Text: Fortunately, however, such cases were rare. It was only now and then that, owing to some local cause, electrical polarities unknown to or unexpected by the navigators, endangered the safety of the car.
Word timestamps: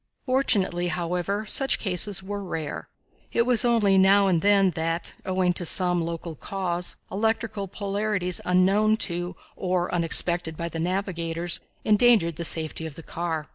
Fortunately, 0.25 0.87
however, 0.87 1.45
such 1.45 1.77
cases 1.77 2.23
were 2.23 2.43
rare. 2.43 2.89
It 3.31 3.43
was 3.45 3.63
only 3.63 3.99
now 3.99 4.25
and 4.25 4.41
then 4.41 4.71
that, 4.71 5.15
owing 5.27 5.53
to 5.53 5.63
some 5.63 6.03
local 6.03 6.33
cause, 6.33 6.95
electrical 7.11 7.67
polarities 7.67 8.41
unknown 8.43 8.97
to 9.11 9.35
or 9.55 9.93
unexpected 9.93 10.57
by 10.57 10.69
the 10.69 10.79
navigators, 10.79 11.59
endangered 11.85 12.37
the 12.37 12.43
safety 12.45 12.87
of 12.87 12.95
the 12.95 13.03
car. 13.03 13.47